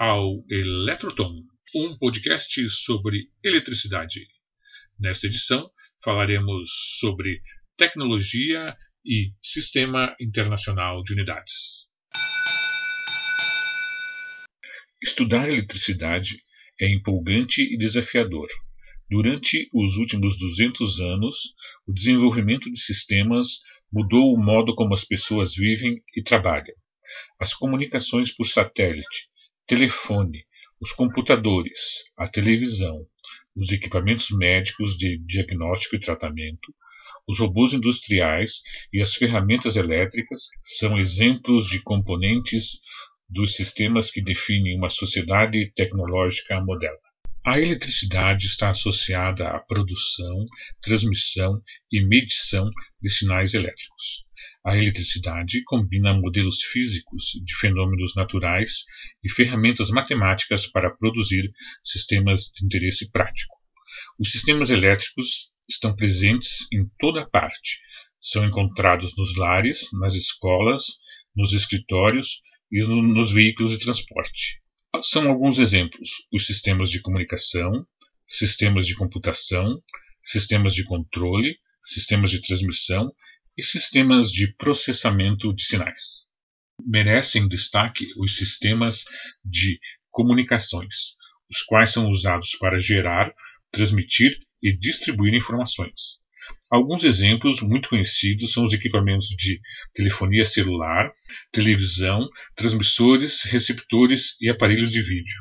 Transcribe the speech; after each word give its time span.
ao 0.00 0.44
Eletrotom, 0.50 1.40
um 1.76 1.96
podcast 1.96 2.68
sobre 2.68 3.30
eletricidade. 3.40 4.26
Nesta 4.98 5.28
edição, 5.28 5.70
falaremos 6.02 6.68
sobre 6.98 7.40
tecnologia 7.76 8.76
e 9.04 9.30
Sistema 9.40 10.12
Internacional 10.20 11.04
de 11.04 11.12
Unidades. 11.12 11.88
Estudar 15.00 15.48
eletricidade 15.48 16.42
é 16.80 16.92
empolgante 16.92 17.62
e 17.62 17.78
desafiador. 17.78 18.48
Durante 19.08 19.68
os 19.72 19.98
últimos 19.98 20.36
200 20.36 20.98
anos, 20.98 21.54
o 21.86 21.92
desenvolvimento 21.92 22.68
de 22.68 22.80
sistemas 22.80 23.60
mudou 23.92 24.34
o 24.34 24.36
modo 24.36 24.74
como 24.74 24.94
as 24.94 25.04
pessoas 25.04 25.54
vivem 25.54 26.02
e 26.16 26.24
trabalham. 26.24 26.74
As 27.38 27.52
comunicações 27.52 28.34
por 28.34 28.46
satélite, 28.46 29.28
telefone, 29.66 30.44
os 30.80 30.92
computadores, 30.92 32.04
a 32.16 32.26
televisão, 32.26 33.06
os 33.54 33.70
equipamentos 33.72 34.30
médicos 34.30 34.96
de 34.96 35.18
diagnóstico 35.18 35.96
e 35.96 36.00
tratamento, 36.00 36.74
os 37.28 37.38
robôs 37.38 37.72
industriais 37.72 38.62
e 38.92 39.00
as 39.00 39.14
ferramentas 39.14 39.76
elétricas 39.76 40.48
são 40.64 40.98
exemplos 40.98 41.66
de 41.66 41.82
componentes 41.82 42.80
dos 43.28 43.56
sistemas 43.56 44.10
que 44.10 44.22
definem 44.22 44.76
uma 44.76 44.88
sociedade 44.88 45.72
tecnológica 45.74 46.60
moderna. 46.60 46.98
A 47.44 47.60
eletricidade 47.60 48.46
está 48.46 48.70
associada 48.70 49.48
à 49.48 49.58
produção, 49.58 50.44
transmissão 50.80 51.60
e 51.90 52.04
medição 52.04 52.68
de 53.00 53.10
sinais 53.10 53.54
elétricos. 53.54 54.25
A 54.64 54.76
eletricidade 54.76 55.62
combina 55.64 56.12
modelos 56.12 56.62
físicos 56.62 57.32
de 57.44 57.56
fenômenos 57.56 58.14
naturais 58.14 58.84
e 59.22 59.30
ferramentas 59.30 59.90
matemáticas 59.90 60.66
para 60.66 60.94
produzir 60.96 61.50
sistemas 61.82 62.50
de 62.54 62.64
interesse 62.64 63.10
prático. 63.10 63.54
Os 64.18 64.30
sistemas 64.30 64.70
elétricos 64.70 65.52
estão 65.68 65.94
presentes 65.94 66.66
em 66.72 66.88
toda 66.98 67.28
parte. 67.28 67.80
São 68.20 68.44
encontrados 68.44 69.16
nos 69.16 69.36
lares, 69.36 69.88
nas 69.92 70.14
escolas, 70.14 70.84
nos 71.34 71.52
escritórios 71.52 72.40
e 72.70 72.80
nos 72.80 73.32
veículos 73.32 73.72
de 73.72 73.78
transporte. 73.78 74.60
São 75.02 75.28
alguns 75.28 75.58
exemplos: 75.58 76.10
os 76.32 76.46
sistemas 76.46 76.90
de 76.90 77.00
comunicação, 77.00 77.86
sistemas 78.26 78.86
de 78.86 78.94
computação, 78.94 79.80
sistemas 80.22 80.74
de 80.74 80.84
controle, 80.84 81.56
sistemas 81.84 82.30
de 82.30 82.40
transmissão 82.40 83.12
e 83.56 83.62
sistemas 83.62 84.30
de 84.30 84.54
processamento 84.56 85.54
de 85.54 85.64
sinais. 85.64 86.26
Merecem 86.84 87.48
destaque 87.48 88.06
os 88.18 88.36
sistemas 88.36 89.04
de 89.44 89.78
comunicações, 90.10 91.16
os 91.50 91.62
quais 91.62 91.90
são 91.90 92.10
usados 92.10 92.56
para 92.58 92.78
gerar, 92.78 93.32
transmitir 93.70 94.38
e 94.62 94.76
distribuir 94.76 95.34
informações. 95.34 96.18
Alguns 96.70 97.04
exemplos 97.04 97.60
muito 97.60 97.88
conhecidos 97.88 98.52
são 98.52 98.64
os 98.64 98.72
equipamentos 98.72 99.28
de 99.28 99.60
telefonia 99.94 100.44
celular, 100.44 101.10
televisão, 101.52 102.28
transmissores, 102.54 103.42
receptores 103.44 104.40
e 104.40 104.50
aparelhos 104.50 104.92
de 104.92 105.00
vídeo. 105.00 105.36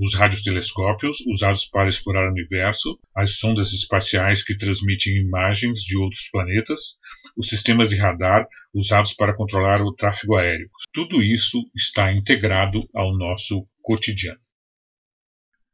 Os 0.00 0.14
radiotelescópios, 0.14 1.20
usados 1.26 1.66
para 1.66 1.90
explorar 1.90 2.26
o 2.26 2.30
universo, 2.30 2.98
as 3.14 3.36
sondas 3.36 3.70
espaciais 3.74 4.42
que 4.42 4.56
transmitem 4.56 5.18
imagens 5.18 5.82
de 5.82 5.98
outros 5.98 6.26
planetas, 6.30 6.98
os 7.36 7.50
sistemas 7.50 7.90
de 7.90 7.96
radar 7.96 8.48
usados 8.72 9.12
para 9.12 9.36
controlar 9.36 9.82
o 9.82 9.92
tráfego 9.92 10.36
aéreo. 10.36 10.70
Tudo 10.90 11.22
isso 11.22 11.70
está 11.76 12.10
integrado 12.14 12.80
ao 12.94 13.14
nosso 13.14 13.68
cotidiano. 13.82 14.40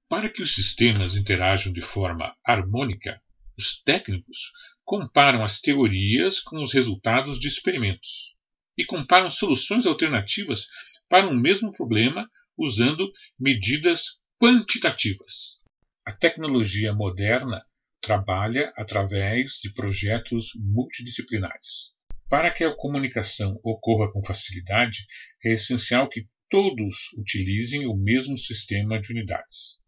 Para 0.09 0.29
que 0.29 0.43
os 0.43 0.57
sistemas 0.57 1.15
interajam 1.15 1.73
de 1.73 1.81
forma 1.81 2.35
harmônica, 2.45 3.23
os 3.57 3.81
técnicos 3.81 4.51
comparam 4.85 5.45
as 5.45 5.61
teorias 5.61 6.41
com 6.41 6.61
os 6.61 6.73
resultados 6.73 7.39
de 7.39 7.47
experimentos 7.47 8.35
e 8.77 8.85
comparam 8.85 9.31
soluções 9.31 9.87
alternativas 9.87 10.67
para 11.09 11.29
um 11.29 11.35
mesmo 11.35 11.73
problema 11.73 12.29
usando 12.57 13.11
medidas 13.39 14.21
quantitativas. 14.41 15.63
A 16.07 16.13
tecnologia 16.13 16.93
moderna 16.93 17.65
trabalha 18.01 18.73
através 18.77 19.59
de 19.63 19.73
projetos 19.73 20.51
multidisciplinares. 20.55 21.97
Para 22.29 22.51
que 22.51 22.65
a 22.65 22.75
comunicação 22.75 23.59
ocorra 23.63 24.11
com 24.13 24.23
facilidade, 24.23 25.07
é 25.45 25.53
essencial 25.53 26.09
que 26.09 26.27
todos 26.49 27.13
utilizem 27.19 27.87
o 27.87 27.97
mesmo 27.97 28.39
sistema 28.39 29.01
de 29.01 29.13
unidades. 29.13 29.81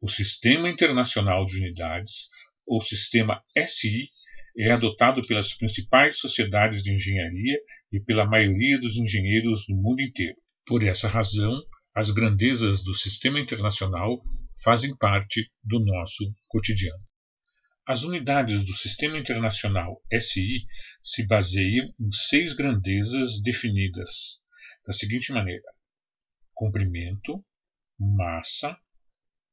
O 0.00 0.08
Sistema 0.08 0.68
Internacional 0.68 1.44
de 1.44 1.58
Unidades 1.58 2.28
ou 2.66 2.80
sistema 2.80 3.42
SI 3.66 4.08
é 4.58 4.70
adotado 4.70 5.26
pelas 5.26 5.54
principais 5.54 6.18
sociedades 6.18 6.82
de 6.82 6.92
engenharia 6.92 7.58
e 7.92 8.00
pela 8.00 8.24
maioria 8.24 8.78
dos 8.78 8.96
engenheiros 8.96 9.66
no 9.68 9.76
mundo 9.76 10.00
inteiro. 10.00 10.36
Por 10.66 10.82
essa 10.82 11.08
razão, 11.08 11.62
as 11.96 12.10
grandezas 12.10 12.84
do 12.84 12.92
sistema 12.92 13.40
internacional 13.40 14.22
fazem 14.62 14.94
parte 14.94 15.50
do 15.64 15.82
nosso 15.82 16.30
cotidiano. 16.46 16.98
As 17.86 18.02
unidades 18.02 18.66
do 18.66 18.72
Sistema 18.72 19.16
Internacional 19.16 20.02
SI 20.12 20.66
se 21.02 21.26
baseiam 21.26 21.86
em 21.98 22.12
seis 22.12 22.52
grandezas 22.52 23.40
definidas 23.40 24.44
da 24.86 24.92
seguinte 24.92 25.32
maneira: 25.32 25.64
comprimento, 26.52 27.42
massa, 27.98 28.78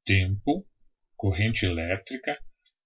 tempo, 0.03 0.67
corrente 1.15 1.65
elétrica, 1.65 2.37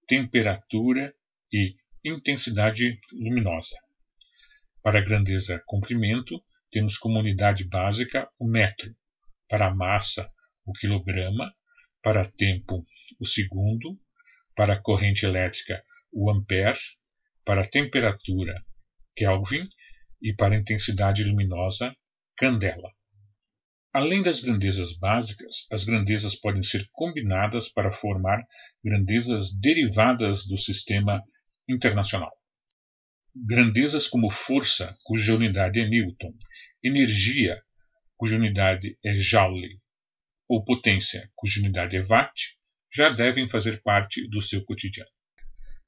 temperatura 0.06 1.16
e 1.51 1.74
intensidade 2.06 3.00
luminosa. 3.12 3.75
Para 4.84 5.00
a 5.00 5.03
grandeza 5.03 5.59
comprimento, 5.66 6.39
temos 6.69 6.95
como 6.95 7.18
unidade 7.18 7.68
básica 7.68 8.29
o 8.38 8.47
metro, 8.47 8.95
para 9.47 9.68
a 9.68 9.75
massa, 9.75 10.31
o 10.66 10.74
quilograma, 10.74 11.53
para 12.02 12.30
tempo, 12.30 12.84
o 13.19 13.25
segundo, 13.25 14.00
para 14.56 14.74
a 14.74 14.81
corrente 14.81 15.25
elétrica, 15.25 15.84
o 16.12 16.31
ampere, 16.31 16.80
para 17.46 17.62
a 17.62 17.68
temperatura, 17.68 18.63
Kelvin, 19.16 19.68
e 20.22 20.34
para 20.34 20.56
a 20.56 20.59
intensidade 20.59 21.24
luminosa, 21.24 21.96
candela. 22.36 22.91
Além 23.94 24.22
das 24.22 24.40
grandezas 24.40 24.97
básicas, 24.97 25.66
as 25.72 25.84
grandezas 25.84 26.36
podem 26.36 26.62
ser 26.62 26.88
combinadas 26.91 27.69
para 27.69 27.91
formar 27.91 28.44
grandezas 28.84 29.57
derivadas 29.59 30.46
do 30.46 30.57
sistema 30.57 31.24
internacional. 31.68 32.31
Grandezas 33.36 34.07
como 34.07 34.31
força, 34.31 34.96
cuja 35.03 35.36
unidade 35.36 35.80
é 35.80 35.88
Newton, 35.88 36.34
energia, 36.84 37.56
cuja 38.18 38.36
unidade 38.36 38.98
é 39.06 39.16
Joule, 39.16 39.78
ou 40.48 40.64
potência, 40.64 41.30
cuja 41.36 41.60
unidade 41.60 41.96
é 41.96 42.02
Watt, 42.02 42.58
já 42.94 43.10
devem 43.10 43.48
fazer 43.48 43.82
parte 43.84 44.28
do 44.28 44.42
seu 44.42 44.64
cotidiano. 44.66 45.10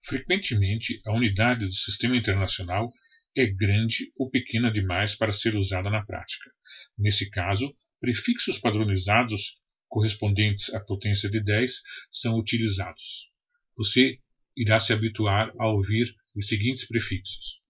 Frequentemente, 0.05 1.01
a 1.05 1.13
unidade 1.13 1.65
do 1.65 1.73
sistema 1.73 2.15
internacional 2.15 2.91
é 3.35 3.45
grande 3.45 4.11
ou 4.15 4.29
pequena 4.29 4.71
demais 4.71 5.15
para 5.15 5.31
ser 5.31 5.55
usada 5.55 5.89
na 5.89 6.05
prática. 6.05 6.51
Nesse 6.97 7.29
caso, 7.29 7.75
prefixos 7.99 8.59
padronizados 8.59 9.59
correspondentes 9.87 10.73
à 10.73 10.79
potência 10.79 11.29
de 11.29 11.41
10 11.41 11.81
são 12.11 12.37
utilizados. 12.37 13.29
Você 13.75 14.19
irá 14.55 14.79
se 14.79 14.93
habituar 14.93 15.51
a 15.59 15.67
ouvir 15.67 16.13
os 16.35 16.47
seguintes 16.47 16.87
prefixos: 16.87 17.65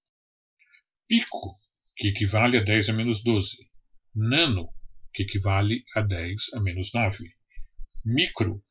pico, 1.07 1.55
que 1.95 2.09
equivale 2.09 2.57
a 2.57 2.63
10 2.63 2.89
a 2.89 2.93
menos 2.93 3.23
12, 3.23 3.68
nano, 4.19 4.73
que 5.13 5.23
equivale 5.23 5.85
a 5.95 6.01
10 6.01 6.53
a 6.55 6.59
menos 6.59 6.91
9, 6.93 7.33
micro, 8.05 8.61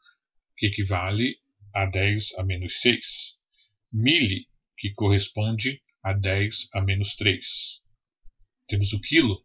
que 0.57 0.67
equivale 0.67 1.37
a 1.75 1.87
10 1.87 2.39
a 2.39 2.45
menos 2.45 2.81
6, 2.81 3.41
mili, 3.93 4.47
que 4.77 4.93
corresponde 4.93 5.83
a 6.03 6.13
10 6.13 6.69
a 6.75 6.83
menos 6.83 7.17
3. 7.17 7.85
Temos 8.69 8.93
o 8.93 9.01
quilo, 9.01 9.43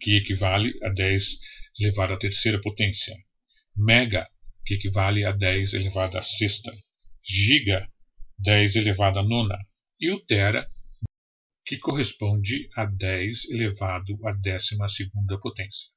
que 0.00 0.16
equivale 0.16 0.74
a 0.82 0.90
10 0.90 1.38
elevado 1.78 2.14
à 2.14 2.18
terceira 2.18 2.60
potência. 2.60 3.16
Mega, 3.76 4.28
que 4.66 4.74
equivale 4.74 5.24
a 5.24 5.32
10 5.32 5.74
elevado 5.74 6.18
à 6.18 6.22
sexta. 6.22 6.72
Giga, 7.22 7.88
10 8.38 8.76
elevado 8.76 9.20
à 9.20 9.22
nona. 9.22 9.58
E 10.00 10.10
o 10.10 10.20
Tera, 10.20 10.68
que 11.64 11.78
corresponde 11.78 12.68
a 12.76 12.84
10 12.84 13.50
elevado 13.50 14.18
à 14.26 14.32
12 14.32 14.76
potência. 15.40 15.94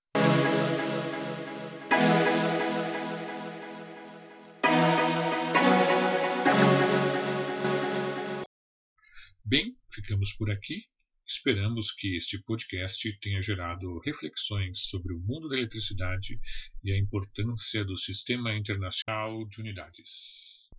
Bem, 9.44 9.78
ficamos 9.90 10.34
por 10.34 10.50
aqui. 10.52 10.86
Esperamos 11.26 11.92
que 11.92 12.16
este 12.16 12.42
podcast 12.44 13.20
tenha 13.20 13.42
gerado 13.42 14.00
reflexões 14.00 14.88
sobre 14.88 15.14
o 15.14 15.20
mundo 15.20 15.50
da 15.50 15.58
eletricidade 15.58 16.40
e 16.82 16.94
a 16.94 16.98
importância 16.98 17.84
do 17.84 17.98
Sistema 17.98 18.56
Internacional 18.56 19.46
de 19.50 19.60
Unidades. 19.60 20.70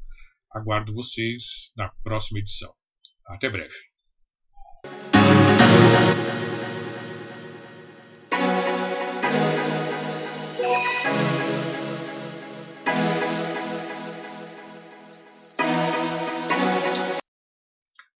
Aguardo 0.50 0.94
vocês 0.94 1.72
na 1.76 1.90
próxima 2.02 2.38
edição. 2.38 2.74
Até 3.26 3.50
breve! 3.50 3.97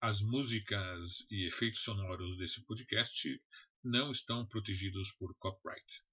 As 0.01 0.21
músicas 0.21 1.25
e 1.31 1.47
efeitos 1.47 1.81
sonoros 1.81 2.37
desse 2.37 2.65
podcast 2.65 3.41
não 3.83 4.11
estão 4.11 4.45
protegidos 4.45 5.11
por 5.13 5.33
copyright. 5.37 6.08